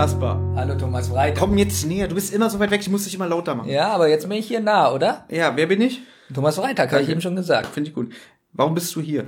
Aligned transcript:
Kasper. 0.00 0.40
Hallo 0.56 0.76
Thomas 0.76 1.08
Freitag. 1.08 1.38
Komm 1.38 1.58
jetzt 1.58 1.84
näher, 1.84 2.08
du 2.08 2.14
bist 2.14 2.32
immer 2.32 2.48
so 2.48 2.58
weit 2.58 2.70
weg, 2.70 2.80
ich 2.80 2.88
muss 2.88 3.04
dich 3.04 3.14
immer 3.14 3.28
lauter 3.28 3.54
machen. 3.54 3.68
Ja, 3.68 3.88
aber 3.88 4.08
jetzt 4.08 4.26
bin 4.26 4.38
ich 4.38 4.46
hier 4.46 4.60
nah, 4.60 4.90
oder? 4.92 5.26
Ja, 5.28 5.54
wer 5.56 5.66
bin 5.66 5.82
ich? 5.82 6.00
Thomas 6.32 6.56
Freitag, 6.56 6.90
habe 6.90 7.02
ich 7.02 7.10
eben 7.10 7.20
schon 7.20 7.36
gesagt. 7.36 7.66
Finde 7.66 7.90
ich 7.90 7.94
gut. 7.94 8.10
Warum 8.54 8.74
bist 8.74 8.96
du 8.96 9.02
hier? 9.02 9.26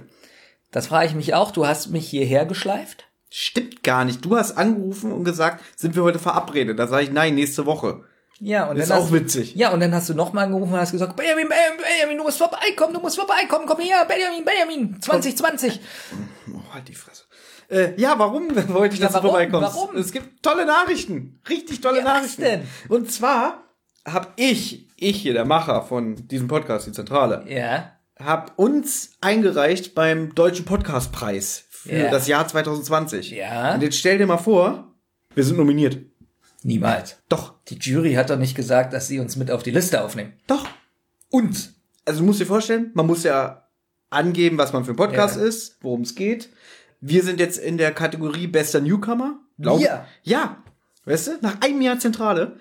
Das 0.70 0.86
frage 0.86 1.08
ich 1.08 1.14
mich 1.14 1.34
auch. 1.34 1.50
Du 1.50 1.66
hast 1.66 1.90
mich 1.90 2.08
hierher 2.08 2.46
geschleift? 2.46 3.04
Stimmt 3.28 3.82
gar 3.82 4.06
nicht. 4.06 4.24
Du 4.24 4.34
hast 4.34 4.56
angerufen 4.56 5.12
und 5.12 5.24
gesagt, 5.24 5.62
sind 5.76 5.94
wir 5.94 6.04
heute 6.04 6.18
verabredet? 6.18 6.78
Da 6.78 6.86
sage 6.86 7.04
ich 7.04 7.12
nein, 7.12 7.34
nächste 7.34 7.66
Woche. 7.66 8.04
Ja, 8.44 8.68
und 8.68 8.76
Das 8.76 8.88
dann 8.88 8.98
ist 8.98 9.04
auch 9.04 9.12
witzig. 9.12 9.54
Ja, 9.54 9.70
und 9.70 9.78
dann 9.80 9.94
hast 9.94 10.08
du 10.08 10.14
nochmal 10.14 10.46
angerufen 10.46 10.72
und 10.72 10.78
hast 10.80 10.90
gesagt, 10.92 11.14
Benjamin, 11.14 11.48
Benjamin, 11.48 11.78
Benjamin, 11.80 12.18
du 12.18 12.24
musst 12.24 12.38
vorbeikommen, 12.38 12.92
du 12.92 13.00
musst 13.00 13.16
vorbeikommen, 13.16 13.66
komm 13.66 13.78
her, 13.80 14.04
Benjamin, 14.06 14.44
Benjamin, 14.44 15.00
2020. 15.00 15.80
Oh, 16.52 16.58
halt 16.74 16.88
die 16.88 16.94
Fresse. 16.94 17.22
Äh, 17.68 17.92
ja, 18.00 18.18
warum 18.18 18.48
wollte 18.74 18.94
ich, 18.96 19.00
dass 19.00 19.12
warum? 19.14 19.22
du 19.26 19.28
vorbeikommst? 19.30 19.76
Warum? 19.76 19.96
Es 19.96 20.10
gibt 20.12 20.42
tolle 20.42 20.66
Nachrichten. 20.66 21.40
Richtig 21.48 21.80
tolle 21.80 21.98
Ja, 22.00 22.04
was 22.04 22.12
Nachrichten. 22.14 22.42
denn? 22.42 22.62
Und 22.88 23.12
zwar 23.12 23.62
hab 24.04 24.32
ich, 24.36 24.88
ich 24.96 25.16
hier, 25.22 25.32
der 25.34 25.44
Macher 25.44 25.82
von 25.82 26.16
diesem 26.28 26.48
Podcast, 26.48 26.88
die 26.88 26.92
Zentrale, 26.92 27.44
Ja. 27.48 27.92
hab 28.18 28.58
uns 28.58 29.12
eingereicht 29.20 29.94
beim 29.94 30.34
Deutschen 30.34 30.64
Podcastpreis 30.64 31.64
für 31.70 31.94
Ja. 31.96 32.10
das 32.10 32.26
Jahr 32.26 32.46
2020. 32.48 33.30
Ja. 33.30 33.74
Und 33.74 33.82
jetzt 33.82 33.96
stell 33.98 34.18
dir 34.18 34.26
mal 34.26 34.38
vor, 34.38 34.92
wir 35.34 35.44
sind 35.44 35.56
nominiert. 35.56 35.98
Niemals. 36.62 37.16
Doch, 37.28 37.54
Die 37.68 37.76
Jury 37.78 38.14
hat 38.14 38.30
doch 38.30 38.38
nicht 38.38 38.54
gesagt, 38.54 38.92
dass 38.92 39.08
sie 39.08 39.18
uns 39.20 39.36
mit 39.36 39.50
auf 39.50 39.62
die 39.62 39.70
Liste 39.72 40.02
aufnehmen. 40.04 40.32
doch. 40.46 40.66
Und, 41.30 41.72
also 42.04 42.20
du 42.20 42.26
musst 42.26 42.40
dir 42.40 42.46
vorstellen, 42.46 42.90
man 42.94 43.06
muss 43.06 43.22
ja 43.24 43.66
angeben, 44.10 44.58
was 44.58 44.72
man 44.74 44.84
für 44.84 44.90
ein 44.92 44.96
Podcast 44.96 45.36
Ja. 45.38 45.44
ist, 45.44 45.78
worum 45.80 46.02
es 46.02 46.14
geht. 46.14 46.50
Wir 47.00 47.22
sind 47.22 47.40
jetzt 47.40 47.56
in 47.58 47.78
der 47.78 47.92
Kategorie 47.92 48.46
bester 48.46 48.80
Newcomer. 48.82 49.38
Wir? 49.56 50.04
Ja. 50.22 50.62
Weißt 51.06 51.28
du, 51.28 51.30
nach 51.40 51.60
einem 51.62 51.80
Jahr 51.80 51.98
Zentrale, 51.98 52.58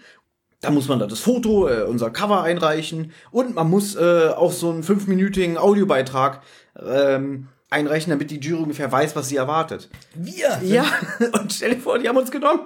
da 0.61 0.71
muss 0.71 0.87
man 0.87 0.99
da 0.99 1.05
das 1.07 1.19
Foto, 1.19 1.67
äh, 1.67 1.83
unser 1.83 2.11
Cover 2.11 2.43
einreichen 2.43 3.11
und 3.31 3.55
man 3.55 3.69
muss 3.69 3.95
äh, 3.95 4.29
auch 4.29 4.51
so 4.53 4.69
einen 4.71 4.83
fünfminütigen 4.83 5.57
Audiobeitrag 5.57 6.41
ähm, 6.81 7.49
einreichen, 7.69 8.09
damit 8.11 8.31
die 8.31 8.39
Jury 8.39 8.63
ungefähr 8.63 8.89
weiß, 8.91 9.15
was 9.17 9.27
sie 9.27 9.35
erwartet. 9.35 9.89
Wir? 10.15 10.59
Ja, 10.63 10.85
und 11.41 11.51
stell 11.51 11.75
dir 11.75 11.81
vor, 11.81 11.99
die 11.99 12.07
haben 12.07 12.17
uns 12.17 12.31
genommen. 12.31 12.61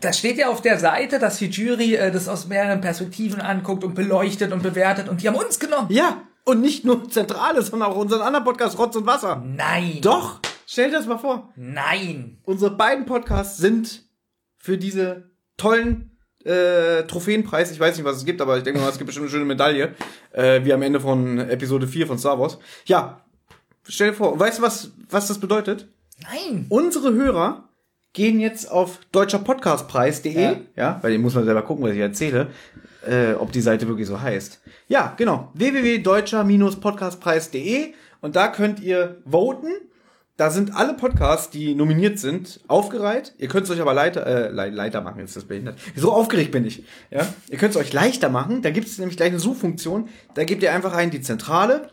Das 0.00 0.18
steht 0.18 0.38
ja 0.38 0.48
auf 0.48 0.62
der 0.62 0.78
Seite, 0.78 1.18
dass 1.18 1.38
die 1.38 1.46
Jury 1.46 1.96
äh, 1.96 2.10
das 2.12 2.28
aus 2.28 2.46
mehreren 2.46 2.80
Perspektiven 2.80 3.40
anguckt 3.40 3.82
und 3.82 3.94
beleuchtet 3.94 4.52
und 4.52 4.62
bewertet 4.62 5.08
und 5.08 5.22
die 5.22 5.28
haben 5.28 5.36
uns 5.36 5.58
genommen. 5.58 5.88
Ja, 5.90 6.22
und 6.44 6.60
nicht 6.60 6.84
nur 6.84 7.10
Zentrale, 7.10 7.62
sondern 7.62 7.90
auch 7.90 7.96
unseren 7.96 8.22
anderen 8.22 8.44
Podcast 8.44 8.78
Rotz 8.78 8.96
und 8.96 9.06
Wasser. 9.06 9.42
Nein. 9.44 9.98
Doch, 10.00 10.40
stell 10.66 10.90
dir 10.90 10.98
das 10.98 11.06
mal 11.06 11.18
vor. 11.18 11.52
Nein. 11.56 12.38
Unsere 12.44 12.70
beiden 12.70 13.06
Podcasts 13.06 13.58
sind 13.58 14.04
für 14.56 14.78
diese 14.78 15.30
tollen 15.56 16.16
äh, 16.44 17.02
Trophäenpreis, 17.02 17.70
ich 17.70 17.80
weiß 17.80 17.96
nicht, 17.96 18.04
was 18.04 18.16
es 18.18 18.24
gibt, 18.24 18.40
aber 18.40 18.56
ich 18.56 18.62
denke 18.62 18.80
mal, 18.80 18.88
es 18.88 18.98
gibt 18.98 19.06
bestimmt 19.06 19.24
eine 19.24 19.30
schöne 19.30 19.44
Medaille, 19.44 19.94
äh, 20.32 20.64
wie 20.64 20.72
am 20.72 20.82
Ende 20.82 21.00
von 21.00 21.38
Episode 21.38 21.86
4 21.86 22.06
von 22.06 22.18
Star 22.18 22.38
Wars. 22.38 22.58
Ja, 22.86 23.24
stell 23.86 24.10
dir 24.10 24.16
vor, 24.16 24.38
weißt 24.38 24.58
du, 24.58 24.62
was, 24.62 24.92
was 25.10 25.28
das 25.28 25.38
bedeutet? 25.38 25.88
Nein. 26.22 26.66
Unsere 26.68 27.12
Hörer 27.12 27.67
gehen 28.12 28.38
jetzt 28.40 28.70
auf 28.70 29.00
deutscherpodcastpreis.de, 29.12 30.42
ja. 30.42 30.56
Ja. 30.76 30.98
weil 31.02 31.12
den 31.12 31.22
muss 31.22 31.34
man 31.34 31.44
selber 31.44 31.62
gucken, 31.62 31.84
was 31.84 31.92
ich 31.92 32.00
erzähle, 32.00 32.48
äh, 33.06 33.34
ob 33.34 33.52
die 33.52 33.60
Seite 33.60 33.86
wirklich 33.88 34.06
so 34.06 34.20
heißt. 34.20 34.60
Ja, 34.88 35.14
genau, 35.16 35.50
www.deutscher-podcastpreis.de 35.54 37.94
und 38.20 38.36
da 38.36 38.48
könnt 38.48 38.80
ihr 38.80 39.16
voten. 39.24 39.68
Da 40.36 40.50
sind 40.50 40.76
alle 40.76 40.92
Podcasts, 40.94 41.50
die 41.50 41.74
nominiert 41.74 42.20
sind, 42.20 42.60
aufgereiht. 42.68 43.34
Ihr 43.38 43.48
könnt 43.48 43.64
es 43.64 43.72
euch 43.72 43.80
aber 43.80 43.92
leiter, 43.92 44.24
äh, 44.24 44.50
le 44.50 44.70
leiter 44.70 45.00
machen, 45.00 45.18
jetzt 45.18 45.30
ist 45.30 45.38
das 45.38 45.44
behindert. 45.46 45.76
So 45.96 46.12
aufgeregt 46.12 46.52
bin 46.52 46.64
ich. 46.64 46.84
Ja? 47.10 47.26
Ihr 47.48 47.58
könnt 47.58 47.74
es 47.74 47.80
euch 47.80 47.92
leichter 47.92 48.28
machen. 48.28 48.62
Da 48.62 48.70
gibt 48.70 48.86
es 48.86 48.98
nämlich 48.98 49.16
gleich 49.16 49.30
eine 49.30 49.40
Suchfunktion. 49.40 50.08
Da 50.34 50.44
gebt 50.44 50.62
ihr 50.62 50.72
einfach 50.72 50.94
rein 50.94 51.10
die 51.10 51.22
Zentrale 51.22 51.88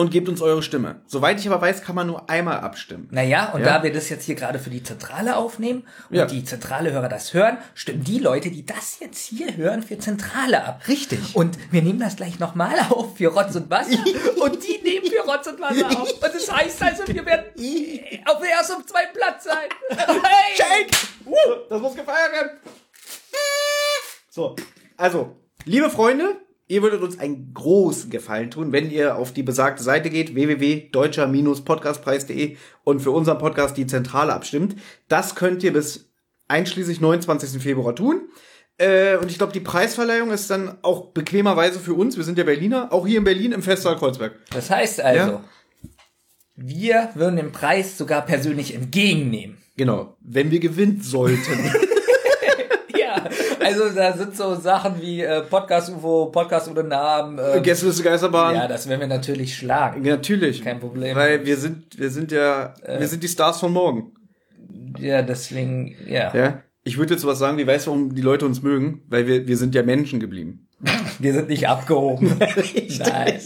und 0.00 0.10
gebt 0.10 0.30
uns 0.30 0.40
eure 0.40 0.62
Stimme. 0.62 1.02
Soweit 1.06 1.38
ich 1.38 1.46
aber 1.46 1.60
weiß, 1.60 1.82
kann 1.82 1.94
man 1.94 2.06
nur 2.06 2.30
einmal 2.30 2.60
abstimmen. 2.60 3.06
Naja, 3.10 3.50
und 3.52 3.60
Ja. 3.60 3.78
da 3.78 3.82
wir 3.82 3.92
das 3.92 4.08
jetzt 4.08 4.24
hier 4.24 4.34
gerade 4.34 4.58
für 4.58 4.70
die 4.70 4.82
Zentrale 4.82 5.36
aufnehmen 5.36 5.86
und 6.08 6.16
Ja. 6.16 6.24
die 6.24 6.42
Zentrale-Hörer 6.42 7.10
das 7.10 7.34
hören, 7.34 7.58
stimmen 7.74 8.02
die 8.02 8.18
Leute, 8.18 8.50
die 8.50 8.64
das 8.64 8.98
jetzt 9.00 9.18
hier 9.26 9.56
hören, 9.58 9.82
für 9.82 9.98
Zentrale 9.98 10.64
ab. 10.64 10.80
Richtig. 10.88 11.36
Und 11.36 11.58
wir 11.70 11.82
nehmen 11.82 11.98
das 12.00 12.16
gleich 12.16 12.38
nochmal 12.38 12.78
auf 12.90 13.18
für 13.18 13.28
Rotz 13.28 13.54
und 13.56 13.68
Wasser 13.68 13.98
und 14.42 14.58
die 14.66 14.80
nehmen 14.82 15.04
für 15.06 15.20
Rotz 15.30 15.46
und 15.48 15.60
Wasser 15.60 15.86
auf. 16.00 16.10
Und 16.14 16.22
das 16.22 16.50
heißt 16.50 16.82
also, 16.82 17.02
wir 17.06 17.26
werden 17.26 17.44
auf 18.24 18.40
der 18.40 18.50
ersten 18.52 18.76
und 18.76 18.88
zweiten 18.88 19.12
Platz 19.14 19.44
sein. 19.44 19.68
Hey! 19.90 20.56
Shake! 20.56 20.90
Das 21.68 21.80
muss 21.80 21.94
gefeiert 21.94 22.32
werden. 22.32 22.50
So, 24.30 24.56
also, 24.96 25.36
liebe 25.64 25.90
Freunde, 25.90 26.36
ihr 26.70 26.82
würdet 26.82 27.02
uns 27.02 27.18
einen 27.18 27.52
großen 27.52 28.10
Gefallen 28.10 28.50
tun, 28.50 28.72
wenn 28.72 28.90
ihr 28.90 29.16
auf 29.16 29.32
die 29.32 29.42
besagte 29.42 29.82
Seite 29.82 30.08
geht, 30.08 30.34
www.deutscher-podcastpreis.de 30.34 32.56
und 32.84 33.00
für 33.00 33.10
unseren 33.10 33.38
Podcast 33.38 33.76
die 33.76 33.86
Zentrale 33.86 34.32
abstimmt. 34.32 34.76
Das 35.08 35.34
könnt 35.34 35.62
ihr 35.64 35.72
bis 35.72 36.08
einschließlich 36.48 37.00
29. 37.00 37.60
Februar 37.60 37.94
tun. 37.96 38.22
Äh, 38.78 39.16
und 39.16 39.30
ich 39.30 39.38
glaube, 39.38 39.52
die 39.52 39.60
Preisverleihung 39.60 40.30
ist 40.30 40.48
dann 40.48 40.78
auch 40.82 41.06
bequemerweise 41.12 41.80
für 41.80 41.94
uns, 41.94 42.16
wir 42.16 42.24
sind 42.24 42.38
ja 42.38 42.44
Berliner, 42.44 42.92
auch 42.92 43.06
hier 43.06 43.18
in 43.18 43.24
Berlin 43.24 43.52
im 43.52 43.62
Festsaal 43.62 43.96
Kreuzberg. 43.96 44.36
Das 44.52 44.70
heißt 44.70 45.00
also, 45.00 45.32
Ja. 45.32 45.44
wir 46.56 47.10
würden 47.14 47.36
den 47.36 47.52
Preis 47.52 47.98
sogar 47.98 48.24
persönlich 48.24 48.74
entgegennehmen. 48.74 49.58
Genau, 49.76 50.16
wenn 50.20 50.50
wir 50.50 50.60
gewinnen 50.60 51.02
sollten. 51.02 51.72
Also 53.70 53.94
da 53.94 54.12
sind 54.16 54.36
so 54.36 54.54
Sachen 54.56 55.00
wie 55.00 55.22
äh, 55.22 55.42
Podcast-UFO, 55.42 56.26
Podcast 56.26 56.68
ohne 56.68 56.82
Namen. 56.84 57.38
Äh, 57.38 57.60
Gästeliste 57.60 58.02
Geisterbahn. 58.02 58.54
ja, 58.54 58.66
das 58.66 58.88
werden 58.88 59.00
wir 59.00 59.06
natürlich 59.06 59.56
schlagen. 59.56 60.02
Natürlich. 60.02 60.62
Kein 60.62 60.80
Problem. 60.80 61.16
Weil 61.16 61.46
wir 61.46 61.56
sind, 61.56 61.98
wir 61.98 62.10
sind 62.10 62.32
ja, 62.32 62.74
wir 62.86 63.06
sind 63.06 63.22
die 63.22 63.28
Stars 63.28 63.60
von 63.60 63.72
morgen. 63.72 64.12
Ja, 64.98 65.22
deswegen, 65.22 65.94
ja. 66.06 66.34
Ja. 66.34 66.62
Ich 66.82 66.98
würde 66.98 67.14
jetzt 67.14 67.26
was 67.26 67.38
sagen, 67.38 67.58
wie 67.58 67.66
weißt 67.66 67.86
du, 67.86 67.90
warum 67.90 68.14
die 68.14 68.22
Leute 68.22 68.46
uns 68.46 68.62
mögen? 68.62 69.02
Weil 69.08 69.26
wir, 69.26 69.46
wir 69.46 69.56
sind 69.56 69.74
ja 69.74 69.82
Menschen 69.82 70.18
geblieben. 70.18 70.66
Wir 71.18 71.34
sind 71.34 71.50
nicht 71.50 71.68
abgehoben. 71.68 72.38
Nein. 72.98 73.40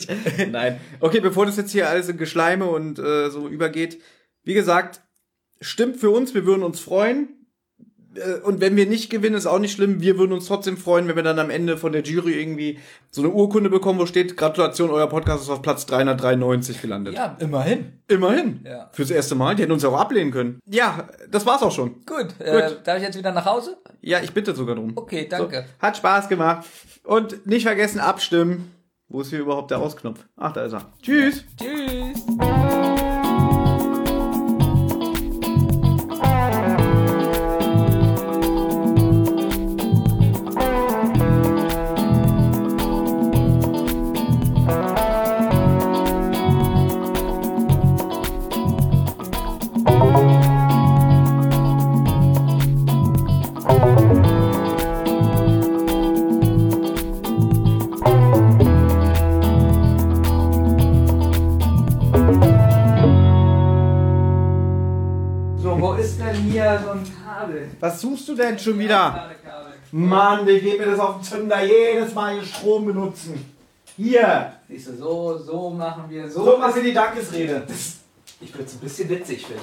Nein. 0.53 0.81
Okay, 1.01 1.19
bevor 1.19 1.45
das 1.47 1.57
jetzt 1.57 1.73
hier 1.73 1.89
alles 1.89 2.09
in 2.09 2.17
Geschleime 2.17 2.67
und 2.67 3.01
äh, 3.01 3.29
so 3.31 3.49
übergeht, 3.49 4.01
wie 4.45 4.55
gesagt, 4.55 5.01
stimmt 5.61 5.97
für 5.97 6.11
uns, 6.11 6.34
wir 6.34 6.47
würden 6.47 6.63
uns 6.63 6.79
freuen. 6.79 7.44
Äh, 8.17 8.41
Und 8.43 8.61
wenn 8.61 8.77
wir 8.77 8.87
nicht 8.87 9.11
gewinnen, 9.11 9.35
ist 9.37 9.47
auch 9.47 9.59
nicht 9.59 9.73
schlimm. 9.73 10.01
Wir 10.01 10.19
würden 10.19 10.33
uns 10.33 10.47
trotzdem 10.47 10.77
freuen, 10.77 11.09
wenn 11.09 11.17
wir 11.17 11.23
dann 11.23 11.39
am 11.39 11.51
Ende 11.51 11.77
von 11.77 11.93
der 11.93 12.03
Jury 12.03 12.41
irgendwie 12.41 12.79
so 13.11 13.23
eine 13.23 13.31
Urkunde 13.31 13.71
bekommen, 13.71 13.99
wo 13.99 14.07
steht, 14.07 14.37
Gratulation, 14.37 14.91
euer 14.91 15.09
Podcast 15.09 15.43
ist 15.45 15.51
auf 15.51 15.63
Platz 15.63 15.87
393 15.87 16.81
gelandet. 16.83 17.15
Ja, 17.15 17.37
immerhin. 17.41 17.93
Immerhin. 18.09 18.61
Ja. 18.65 18.91
Fürs 18.93 19.11
erste 19.11 19.34
Mal. 19.34 19.55
Die 19.57 19.63
hätten 19.63 19.72
uns 19.72 19.83
ja 19.83 19.89
auch 19.89 19.99
ablehnen 20.01 20.31
können. 20.31 20.61
Ja, 20.69 21.09
das 21.31 21.47
war's 21.47 21.63
auch 21.63 21.72
schon. 21.72 22.05
Gut, 22.07 22.28
Äh, 22.41 22.72
darf 22.84 22.97
ich 22.99 23.03
jetzt 23.03 23.19
wieder 23.19 23.33
nach 23.33 23.47
Hause? 23.47 23.77
Ja, 24.01 24.21
ich 24.22 24.33
bitte 24.33 24.55
sogar 24.55 24.75
drum. 24.77 24.93
Okay, 24.97 25.27
danke. 25.28 25.65
So, 25.67 25.87
hat 25.87 25.97
Spaß 25.97 26.28
gemacht. 26.28 26.67
Und 27.05 27.47
nicht 27.47 27.65
vergessen, 27.65 28.01
abstimmen. 28.01 28.71
Wo 29.09 29.21
ist 29.21 29.31
hier 29.31 29.41
überhaupt 29.41 29.71
der 29.71 29.78
Ausknopf? 29.81 30.25
Ach, 30.37 30.53
da 30.53 30.65
ist 30.65 30.72
er. 30.72 30.93
Tschüss. 31.03 31.45
Tschüss. 31.59 32.44
Was 67.80 68.00
suchst 68.00 68.28
du 68.28 68.34
denn 68.34 68.59
schon 68.59 68.78
wieder? 68.78 69.30
Mann, 69.92 70.47
ich 70.48 70.62
gebe 70.62 70.84
mir 70.84 70.91
das 70.91 71.00
auf 71.00 71.16
den 71.16 71.22
Zünder 71.22 71.62
jedes 71.62 72.15
Mal 72.15 72.34
hier 72.34 72.44
Strom 72.44 72.86
benutzen. 72.86 73.54
Hier. 73.97 74.53
Siehst 74.68 74.88
du, 74.88 74.97
so, 74.97 75.38
so 75.38 75.71
machen 75.71 76.04
wir, 76.09 76.28
so. 76.28 76.44
So 76.44 76.59
machen 76.59 76.74
wir 76.76 76.82
die 76.82 76.92
Dankesrede. 76.92 77.65
Ich 78.41 78.53
würde 78.53 78.65
es 78.65 78.74
ein 78.74 78.80
bisschen 78.80 79.09
witzig 79.09 79.47
finden. 79.47 79.62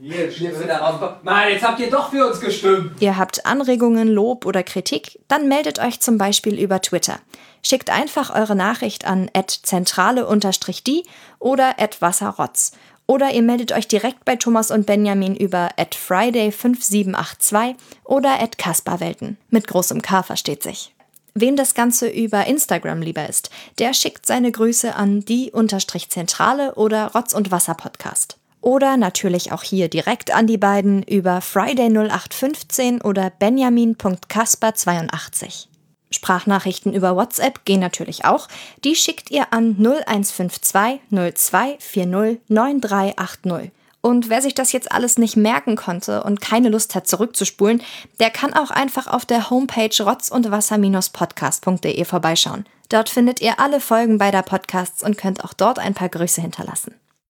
Hier, 0.00 0.24
Jetzt 0.24 0.40
wieder 0.40 0.78
rauskommen. 0.78 1.16
Mann, 1.22 1.50
jetzt 1.50 1.62
habt 1.62 1.78
ihr 1.80 1.90
doch 1.90 2.10
für 2.10 2.26
uns 2.26 2.40
gestimmt. 2.40 2.92
Ihr 3.00 3.18
habt 3.18 3.44
Anregungen, 3.44 4.08
Lob 4.08 4.46
oder 4.46 4.62
Kritik? 4.62 5.20
Dann 5.28 5.48
meldet 5.48 5.78
euch 5.80 6.00
zum 6.00 6.16
Beispiel 6.16 6.58
über 6.58 6.80
Twitter. 6.80 7.18
Schickt 7.62 7.90
einfach 7.90 8.34
eure 8.34 8.56
Nachricht 8.56 9.06
an 9.06 9.30
zentrale-die 9.46 11.04
oder 11.38 11.74
@wasserrotz 12.00 12.72
Oder 13.06 13.32
ihr 13.32 13.42
meldet 13.42 13.72
euch 13.72 13.88
direkt 13.88 14.24
bei 14.24 14.36
Thomas 14.36 14.70
und 14.70 14.86
Benjamin 14.86 15.36
über 15.36 15.70
at 15.76 15.96
friday5782 15.96 17.74
oder 18.04 18.40
at 18.40 18.56
kasperwelten. 18.58 19.38
Mit 19.50 19.66
großem 19.66 20.02
K 20.02 20.22
versteht 20.22 20.62
sich. 20.62 20.94
Wem 21.34 21.56
das 21.56 21.74
Ganze 21.74 22.08
über 22.08 22.46
Instagram 22.46 23.00
lieber 23.00 23.26
ist, 23.28 23.50
der 23.78 23.94
schickt 23.94 24.26
seine 24.26 24.52
Grüße 24.52 24.94
an 24.94 25.24
die-zentrale 25.24 26.74
oder 26.74 27.12
Rotz 27.12 27.32
und 27.32 27.50
Wasser 27.50 27.74
Podcast. 27.74 28.36
Oder 28.60 28.96
natürlich 28.96 29.50
auch 29.50 29.62
hier 29.62 29.88
direkt 29.88 30.32
an 30.32 30.46
die 30.46 30.58
beiden 30.58 31.02
über 31.02 31.38
Friday0815 31.38 33.02
oder 33.02 33.30
benjamin.kasper82. 33.30 35.71
Sprachnachrichten 36.12 36.92
über 36.92 37.16
WhatsApp 37.16 37.64
gehen 37.64 37.80
natürlich 37.80 38.24
auch. 38.24 38.48
Die 38.84 38.94
schickt 38.94 39.30
ihr 39.30 39.52
an 39.52 39.76
0152 39.78 41.00
0240 41.10 42.40
9380. 42.48 43.72
Und 44.02 44.28
wer 44.28 44.42
sich 44.42 44.54
das 44.54 44.72
jetzt 44.72 44.90
alles 44.90 45.16
nicht 45.16 45.36
merken 45.36 45.76
konnte 45.76 46.24
und 46.24 46.40
keine 46.40 46.70
Lust 46.70 46.96
hat 46.96 47.06
zurückzuspulen, 47.06 47.80
der 48.18 48.30
kann 48.30 48.52
auch 48.52 48.72
einfach 48.72 49.06
auf 49.06 49.24
der 49.24 49.48
Homepage 49.48 50.02
rotz 50.02 50.28
und 50.28 50.50
wasser-podcast.de 50.50 52.04
vorbeischauen. 52.04 52.66
Dort 52.88 53.08
findet 53.08 53.40
ihr 53.40 53.60
alle 53.60 53.80
Folgen 53.80 54.18
beider 54.18 54.42
Podcasts 54.42 55.04
und 55.04 55.16
könnt 55.16 55.44
auch 55.44 55.52
dort 55.54 55.78
ein 55.78 55.94
paar 55.94 56.08
Grüße 56.08 56.40
hinterlassen. 56.42 56.94